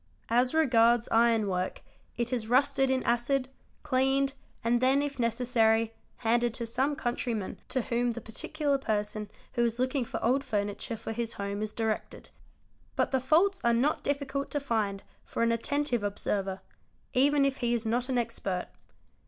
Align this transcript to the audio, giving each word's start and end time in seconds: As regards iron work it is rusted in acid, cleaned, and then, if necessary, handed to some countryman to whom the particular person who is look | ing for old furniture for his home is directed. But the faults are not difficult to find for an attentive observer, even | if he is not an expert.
As 0.29 0.55
regards 0.55 1.07
iron 1.09 1.47
work 1.47 1.83
it 2.17 2.33
is 2.33 2.47
rusted 2.47 2.89
in 2.89 3.03
acid, 3.03 3.49
cleaned, 3.83 4.33
and 4.63 4.81
then, 4.81 5.03
if 5.03 5.19
necessary, 5.19 5.93
handed 6.15 6.55
to 6.55 6.65
some 6.65 6.95
countryman 6.95 7.59
to 7.69 7.83
whom 7.83 8.09
the 8.09 8.19
particular 8.19 8.79
person 8.79 9.29
who 9.53 9.63
is 9.63 9.77
look 9.77 9.93
| 9.95 9.95
ing 9.95 10.03
for 10.05 10.19
old 10.25 10.43
furniture 10.43 10.97
for 10.97 11.11
his 11.11 11.33
home 11.33 11.61
is 11.61 11.71
directed. 11.71 12.31
But 12.95 13.11
the 13.11 13.19
faults 13.21 13.61
are 13.63 13.73
not 13.75 14.03
difficult 14.03 14.49
to 14.49 14.59
find 14.59 15.03
for 15.23 15.43
an 15.43 15.51
attentive 15.51 16.01
observer, 16.01 16.61
even 17.13 17.45
| 17.45 17.45
if 17.45 17.57
he 17.57 17.75
is 17.75 17.85
not 17.85 18.09
an 18.09 18.17
expert. 18.17 18.69